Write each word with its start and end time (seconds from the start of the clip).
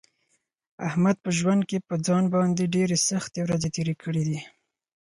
احمد 0.87 1.15
په 1.23 1.29
ژوند 1.37 1.61
کې 1.69 1.77
په 1.87 1.95
ځان 2.05 2.23
باندې 2.35 2.71
ډېرې 2.75 2.97
سختې 3.09 3.39
ورځې 3.43 3.69
تېرې 3.75 3.95
کړې 4.03 4.23
دي. 4.29 4.39